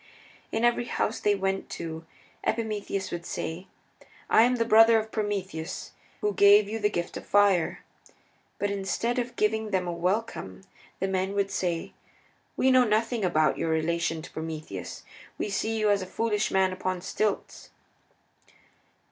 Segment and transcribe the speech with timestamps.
[0.51, 2.07] In every house they went to
[2.43, 3.67] Epimetheus would say,
[4.31, 7.83] "I am the brother of Prometheus, who gave you the gift of fire."
[8.57, 10.63] But instead of giving them a welcome
[10.99, 11.93] the men would say,
[12.57, 15.03] "We know nothing about your relation to Prometheus.
[15.37, 17.69] We see you as a foolish man upon stilts."